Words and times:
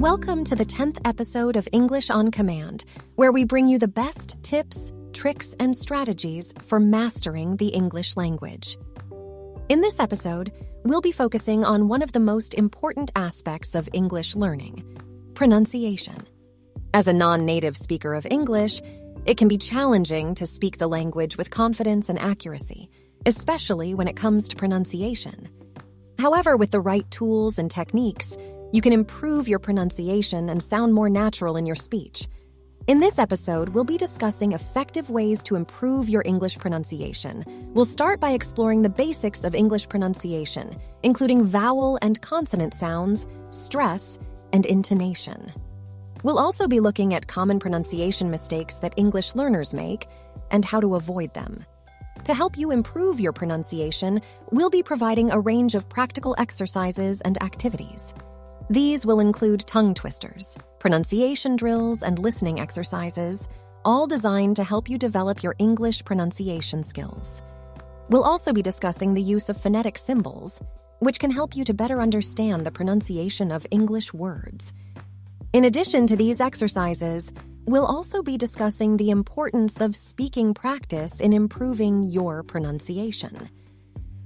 Welcome 0.00 0.44
to 0.44 0.56
the 0.56 0.64
10th 0.64 0.98
episode 1.04 1.56
of 1.56 1.68
English 1.72 2.08
on 2.08 2.30
Command, 2.30 2.86
where 3.16 3.30
we 3.30 3.44
bring 3.44 3.68
you 3.68 3.78
the 3.78 3.86
best 3.86 4.42
tips, 4.42 4.94
tricks, 5.12 5.54
and 5.60 5.76
strategies 5.76 6.54
for 6.62 6.80
mastering 6.80 7.58
the 7.58 7.68
English 7.68 8.16
language. 8.16 8.78
In 9.68 9.82
this 9.82 10.00
episode, 10.00 10.52
we'll 10.84 11.02
be 11.02 11.12
focusing 11.12 11.66
on 11.66 11.88
one 11.88 12.00
of 12.00 12.12
the 12.12 12.18
most 12.18 12.54
important 12.54 13.12
aspects 13.14 13.74
of 13.74 13.90
English 13.92 14.34
learning 14.34 14.82
pronunciation. 15.34 16.26
As 16.94 17.06
a 17.06 17.12
non 17.12 17.44
native 17.44 17.76
speaker 17.76 18.14
of 18.14 18.24
English, 18.24 18.80
it 19.26 19.36
can 19.36 19.48
be 19.48 19.58
challenging 19.58 20.34
to 20.36 20.46
speak 20.46 20.78
the 20.78 20.88
language 20.88 21.36
with 21.36 21.50
confidence 21.50 22.08
and 22.08 22.18
accuracy, 22.18 22.88
especially 23.26 23.92
when 23.92 24.08
it 24.08 24.16
comes 24.16 24.48
to 24.48 24.56
pronunciation. 24.56 25.50
However, 26.18 26.56
with 26.56 26.70
the 26.70 26.80
right 26.80 27.08
tools 27.10 27.58
and 27.58 27.70
techniques, 27.70 28.38
you 28.72 28.80
can 28.80 28.92
improve 28.92 29.48
your 29.48 29.58
pronunciation 29.58 30.48
and 30.48 30.62
sound 30.62 30.94
more 30.94 31.10
natural 31.10 31.56
in 31.56 31.66
your 31.66 31.76
speech. 31.76 32.28
In 32.86 32.98
this 32.98 33.18
episode, 33.18 33.68
we'll 33.70 33.84
be 33.84 33.98
discussing 33.98 34.52
effective 34.52 35.10
ways 35.10 35.42
to 35.44 35.54
improve 35.54 36.08
your 36.08 36.22
English 36.24 36.58
pronunciation. 36.58 37.44
We'll 37.74 37.84
start 37.84 38.20
by 38.20 38.30
exploring 38.30 38.82
the 38.82 38.88
basics 38.88 39.44
of 39.44 39.54
English 39.54 39.88
pronunciation, 39.88 40.76
including 41.02 41.44
vowel 41.44 41.98
and 42.02 42.20
consonant 42.20 42.74
sounds, 42.74 43.26
stress, 43.50 44.18
and 44.52 44.66
intonation. 44.66 45.52
We'll 46.22 46.38
also 46.38 46.66
be 46.66 46.80
looking 46.80 47.14
at 47.14 47.26
common 47.26 47.60
pronunciation 47.60 48.30
mistakes 48.30 48.78
that 48.78 48.94
English 48.96 49.34
learners 49.34 49.74
make 49.74 50.06
and 50.50 50.64
how 50.64 50.80
to 50.80 50.96
avoid 50.96 51.32
them. 51.34 51.64
To 52.24 52.34
help 52.34 52.58
you 52.58 52.70
improve 52.70 53.20
your 53.20 53.32
pronunciation, 53.32 54.20
we'll 54.50 54.70
be 54.70 54.82
providing 54.82 55.30
a 55.30 55.40
range 55.40 55.74
of 55.74 55.88
practical 55.88 56.34
exercises 56.38 57.20
and 57.20 57.42
activities. 57.42 58.12
These 58.70 59.04
will 59.04 59.18
include 59.18 59.66
tongue 59.66 59.94
twisters, 59.94 60.56
pronunciation 60.78 61.56
drills, 61.56 62.04
and 62.04 62.20
listening 62.20 62.60
exercises, 62.60 63.48
all 63.84 64.06
designed 64.06 64.54
to 64.56 64.64
help 64.64 64.88
you 64.88 64.96
develop 64.96 65.42
your 65.42 65.56
English 65.58 66.04
pronunciation 66.04 66.84
skills. 66.84 67.42
We'll 68.10 68.22
also 68.22 68.52
be 68.52 68.62
discussing 68.62 69.12
the 69.12 69.22
use 69.22 69.48
of 69.48 69.60
phonetic 69.60 69.98
symbols, 69.98 70.62
which 71.00 71.18
can 71.18 71.32
help 71.32 71.56
you 71.56 71.64
to 71.64 71.74
better 71.74 72.00
understand 72.00 72.64
the 72.64 72.70
pronunciation 72.70 73.50
of 73.50 73.66
English 73.72 74.14
words. 74.14 74.72
In 75.52 75.64
addition 75.64 76.06
to 76.06 76.14
these 76.14 76.40
exercises, 76.40 77.32
we'll 77.64 77.86
also 77.86 78.22
be 78.22 78.38
discussing 78.38 78.96
the 78.96 79.10
importance 79.10 79.80
of 79.80 79.96
speaking 79.96 80.54
practice 80.54 81.18
in 81.18 81.32
improving 81.32 82.04
your 82.04 82.44
pronunciation. 82.44 83.50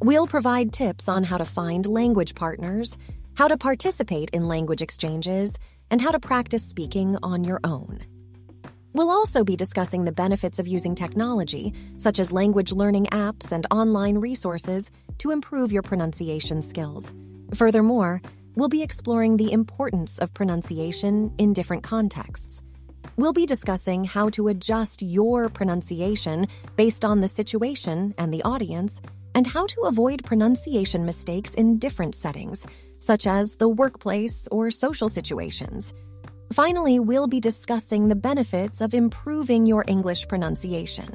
We'll 0.00 0.28
provide 0.28 0.72
tips 0.72 1.08
on 1.08 1.24
how 1.24 1.38
to 1.38 1.44
find 1.44 1.84
language 1.86 2.36
partners 2.36 2.96
how 3.38 3.46
to 3.46 3.56
participate 3.56 4.30
in 4.30 4.48
language 4.48 4.82
exchanges, 4.82 5.56
and 5.92 6.00
how 6.00 6.10
to 6.10 6.18
practice 6.18 6.64
speaking 6.64 7.16
on 7.22 7.44
your 7.44 7.60
own. 7.62 8.00
We'll 8.94 9.10
also 9.10 9.44
be 9.44 9.54
discussing 9.54 10.04
the 10.04 10.10
benefits 10.10 10.58
of 10.58 10.66
using 10.66 10.96
technology, 10.96 11.72
such 11.98 12.18
as 12.18 12.32
language 12.32 12.72
learning 12.72 13.06
apps 13.12 13.52
and 13.52 13.64
online 13.70 14.18
resources, 14.18 14.90
to 15.18 15.30
improve 15.30 15.70
your 15.70 15.82
pronunciation 15.82 16.62
skills. 16.62 17.12
Furthermore, 17.54 18.20
we'll 18.56 18.68
be 18.68 18.82
exploring 18.82 19.36
the 19.36 19.52
importance 19.52 20.18
of 20.18 20.34
pronunciation 20.34 21.32
in 21.38 21.52
different 21.52 21.84
contexts. 21.84 22.60
We'll 23.16 23.32
be 23.32 23.46
discussing 23.46 24.02
how 24.02 24.30
to 24.30 24.48
adjust 24.48 25.00
your 25.00 25.48
pronunciation 25.48 26.48
based 26.74 27.04
on 27.04 27.20
the 27.20 27.28
situation 27.28 28.14
and 28.18 28.34
the 28.34 28.42
audience, 28.42 29.00
and 29.38 29.46
how 29.46 29.66
to 29.66 29.82
avoid 29.82 30.24
pronunciation 30.24 31.04
mistakes 31.04 31.54
in 31.54 31.78
different 31.78 32.12
settings 32.12 32.66
such 32.98 33.24
as 33.24 33.54
the 33.54 33.68
workplace 33.68 34.48
or 34.50 34.72
social 34.72 35.08
situations. 35.08 35.94
Finally, 36.52 36.98
we'll 36.98 37.28
be 37.28 37.38
discussing 37.38 38.08
the 38.08 38.16
benefits 38.16 38.80
of 38.80 38.94
improving 38.94 39.64
your 39.64 39.84
English 39.86 40.26
pronunciation. 40.26 41.14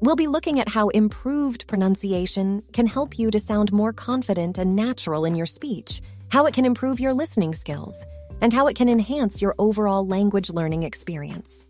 We'll 0.00 0.14
be 0.14 0.26
looking 0.26 0.60
at 0.60 0.68
how 0.68 0.88
improved 0.90 1.66
pronunciation 1.66 2.62
can 2.74 2.86
help 2.86 3.18
you 3.18 3.30
to 3.30 3.38
sound 3.38 3.72
more 3.72 3.94
confident 3.94 4.58
and 4.58 4.76
natural 4.76 5.24
in 5.24 5.34
your 5.34 5.46
speech, 5.46 6.02
how 6.30 6.44
it 6.44 6.52
can 6.52 6.66
improve 6.66 7.00
your 7.00 7.14
listening 7.14 7.54
skills, 7.54 8.04
and 8.42 8.52
how 8.52 8.66
it 8.66 8.76
can 8.76 8.90
enhance 8.90 9.40
your 9.40 9.54
overall 9.58 10.06
language 10.06 10.50
learning 10.50 10.82
experience. 10.82 11.66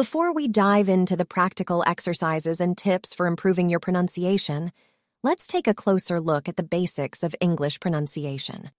Before 0.00 0.32
we 0.32 0.48
dive 0.48 0.88
into 0.88 1.14
the 1.14 1.26
practical 1.26 1.84
exercises 1.86 2.58
and 2.58 2.74
tips 2.74 3.12
for 3.12 3.26
improving 3.26 3.68
your 3.68 3.80
pronunciation, 3.80 4.72
let's 5.22 5.46
take 5.46 5.66
a 5.66 5.74
closer 5.74 6.22
look 6.22 6.48
at 6.48 6.56
the 6.56 6.62
basics 6.62 7.22
of 7.22 7.36
English 7.38 7.80
pronunciation. 7.80 8.70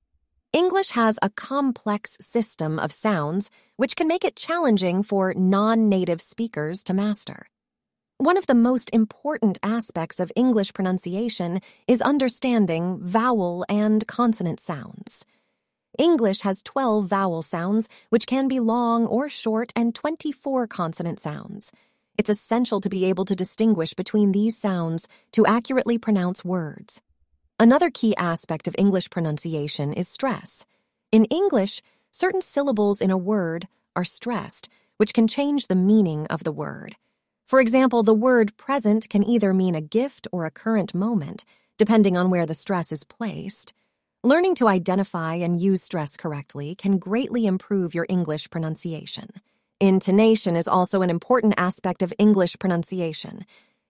English 0.52 0.90
has 0.90 1.20
a 1.22 1.30
complex 1.30 2.18
system 2.20 2.80
of 2.80 2.92
sounds 2.92 3.52
which 3.76 3.96
can 3.96 4.08
make 4.08 4.26
it 4.26 4.36
challenging 4.36 5.04
for 5.04 5.36
non 5.36 5.90
native 5.90 6.22
speakers 6.22 6.84
to 6.86 6.96
master. 6.96 7.46
One 8.18 8.36
of 8.36 8.48
the 8.48 8.56
most 8.56 8.90
important 8.92 9.60
aspects 9.62 10.20
of 10.20 10.32
English 10.36 10.74
pronunciation 10.74 11.60
is 11.88 12.02
understanding 12.02 12.98
vowel 13.00 13.64
and 13.70 14.08
consonant 14.08 14.60
sounds. 14.60 15.24
English 15.98 16.42
has 16.42 16.62
12 16.62 17.06
vowel 17.06 17.42
sounds, 17.42 17.90
which 18.10 18.28
can 18.28 18.48
be 18.48 18.60
long 18.60 19.06
or 19.06 19.30
short, 19.30 19.74
and 19.76 19.94
24 19.94 20.68
consonant 20.68 21.20
sounds. 21.20 21.72
It's 22.18 22.30
essential 22.30 22.82
to 22.82 22.90
be 22.90 23.06
able 23.06 23.26
to 23.26 23.36
distinguish 23.36 23.94
between 23.94 24.32
these 24.32 24.58
sounds 24.58 25.08
to 25.34 25.46
accurately 25.46 25.98
pronounce 25.98 26.46
words. 26.46 27.02
Another 27.60 27.90
key 27.90 28.16
aspect 28.16 28.68
of 28.68 28.76
English 28.78 29.10
pronunciation 29.10 29.94
is 29.94 30.08
stress. 30.08 30.66
In 31.12 31.26
English, 31.26 31.82
certain 32.10 32.42
syllables 32.42 33.02
in 33.02 33.12
a 33.12 33.18
word 33.18 33.68
are 33.96 34.06
stressed, 34.06 34.70
which 34.98 35.14
can 35.14 35.28
change 35.28 35.68
the 35.68 35.76
meaning 35.76 36.28
of 36.28 36.44
the 36.44 36.52
word. 36.52 36.96
For 37.48 37.60
example, 37.60 38.04
the 38.04 38.14
word 38.14 38.56
present 38.56 39.10
can 39.10 39.24
either 39.24 39.54
mean 39.54 39.76
a 39.76 39.82
gift 39.82 40.28
or 40.32 40.46
a 40.46 40.52
current 40.52 40.94
moment, 40.94 41.44
depending 41.78 42.16
on 42.16 42.30
where 42.30 42.46
the 42.46 42.54
stress 42.54 42.92
is 42.92 43.04
placed. 43.04 43.74
Learning 44.24 44.54
to 44.54 44.68
identify 44.68 45.34
and 45.34 45.60
use 45.60 45.82
stress 45.82 46.16
correctly 46.16 46.76
can 46.76 47.00
greatly 47.00 47.48
improve 47.48 47.96
your 47.96 48.06
English 48.08 48.52
pronunciation. 48.52 49.30
Intonation 49.80 50.56
is 50.56 50.68
also 50.68 51.02
an 51.02 51.10
important 51.10 51.56
aspect 51.58 52.04
of 52.04 52.14
English 52.20 52.60
pronunciation. 52.60 53.48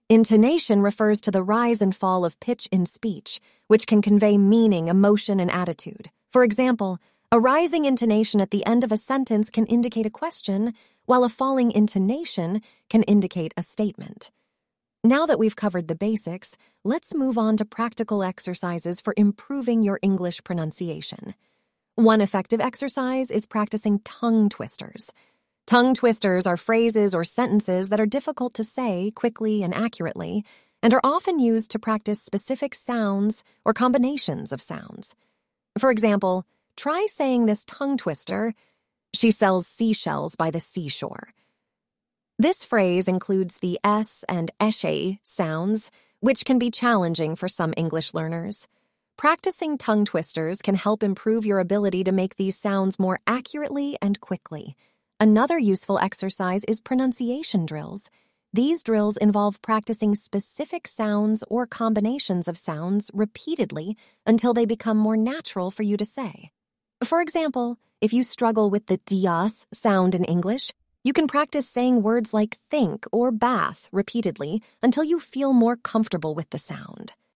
Intonation 0.08 0.80
refers 0.80 1.20
to 1.20 1.30
the 1.30 1.42
rise 1.42 1.82
and 1.82 1.94
fall 1.94 2.24
of 2.24 2.40
pitch 2.40 2.66
in 2.72 2.86
speech, 2.86 3.40
which 3.66 3.86
can 3.86 4.00
convey 4.00 4.38
meaning, 4.38 4.88
emotion, 4.88 5.38
and 5.38 5.50
attitude. 5.50 6.08
For 6.30 6.44
example, 6.44 6.98
a 7.30 7.38
rising 7.38 7.84
intonation 7.84 8.40
at 8.40 8.50
the 8.50 8.64
end 8.64 8.84
of 8.84 8.92
a 8.92 8.96
sentence 8.96 9.50
can 9.50 9.66
indicate 9.66 10.06
a 10.06 10.10
question, 10.10 10.72
while 11.04 11.24
a 11.24 11.28
falling 11.28 11.72
intonation 11.72 12.62
can 12.88 13.02
indicate 13.02 13.52
a 13.58 13.62
statement. 13.62 14.30
Now 15.04 15.26
that 15.26 15.38
we've 15.40 15.56
covered 15.56 15.88
the 15.88 15.96
basics, 15.96 16.56
let's 16.84 17.12
move 17.12 17.36
on 17.36 17.56
to 17.56 17.64
practical 17.64 18.22
exercises 18.22 19.00
for 19.00 19.12
improving 19.16 19.82
your 19.82 19.98
English 20.00 20.44
pronunciation. 20.44 21.34
One 21.96 22.20
effective 22.20 22.60
exercise 22.60 23.32
is 23.32 23.44
practicing 23.44 23.98
tongue 24.04 24.48
twisters. 24.48 25.12
Tongue 25.66 25.94
twisters 25.94 26.46
are 26.46 26.56
phrases 26.56 27.16
or 27.16 27.24
sentences 27.24 27.88
that 27.88 27.98
are 27.98 28.06
difficult 28.06 28.54
to 28.54 28.64
say 28.64 29.10
quickly 29.12 29.64
and 29.64 29.74
accurately, 29.74 30.44
and 30.84 30.94
are 30.94 31.00
often 31.02 31.40
used 31.40 31.72
to 31.72 31.80
practice 31.80 32.22
specific 32.22 32.72
sounds 32.72 33.42
or 33.64 33.72
combinations 33.72 34.52
of 34.52 34.62
sounds. 34.62 35.16
For 35.78 35.90
example, 35.90 36.46
try 36.76 37.06
saying 37.06 37.46
this 37.46 37.64
tongue 37.64 37.96
twister 37.96 38.54
She 39.14 39.32
sells 39.32 39.66
seashells 39.66 40.36
by 40.36 40.52
the 40.52 40.60
seashore. 40.60 41.34
This 42.42 42.64
phrase 42.64 43.06
includes 43.06 43.58
the 43.58 43.78
S 43.84 44.24
and 44.28 44.50
eshe 44.58 45.20
sounds, 45.22 45.92
which 46.18 46.44
can 46.44 46.58
be 46.58 46.72
challenging 46.72 47.36
for 47.36 47.46
some 47.46 47.72
English 47.76 48.14
learners. 48.14 48.66
Practicing 49.16 49.78
tongue 49.78 50.04
twisters 50.04 50.60
can 50.60 50.74
help 50.74 51.04
improve 51.04 51.46
your 51.46 51.60
ability 51.60 52.02
to 52.02 52.10
make 52.10 52.34
these 52.34 52.58
sounds 52.58 52.98
more 52.98 53.20
accurately 53.28 53.96
and 54.02 54.18
quickly. 54.18 54.74
Another 55.20 55.56
useful 55.56 56.00
exercise 56.00 56.64
is 56.64 56.80
pronunciation 56.80 57.64
drills. 57.64 58.10
These 58.52 58.82
drills 58.82 59.16
involve 59.16 59.62
practicing 59.62 60.16
specific 60.16 60.88
sounds 60.88 61.44
or 61.48 61.68
combinations 61.68 62.48
of 62.48 62.58
sounds 62.58 63.08
repeatedly 63.14 63.96
until 64.26 64.52
they 64.52 64.66
become 64.66 64.96
more 64.96 65.16
natural 65.16 65.70
for 65.70 65.84
you 65.84 65.96
to 65.96 66.04
say. 66.04 66.50
For 67.04 67.20
example, 67.20 67.78
if 68.00 68.12
you 68.12 68.24
struggle 68.24 68.68
with 68.68 68.86
the 68.86 68.98
diath 69.06 69.64
sound 69.72 70.16
in 70.16 70.24
English, 70.24 70.72
you 71.04 71.12
can 71.12 71.26
practice 71.26 71.68
saying 71.68 72.02
words 72.02 72.32
like 72.32 72.58
think 72.70 73.06
or 73.12 73.30
bath 73.32 73.88
repeatedly 73.92 74.62
until 74.82 75.04
you 75.04 75.18
feel 75.18 75.52
more 75.52 75.76
comfortable 75.76 76.34
with 76.34 76.48
the 76.50 76.58
sound. 76.58 77.14